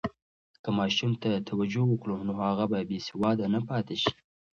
[0.63, 4.13] که ماشوم ته توجه وکړو، نو هغه به بې سواده نه پاتې شي.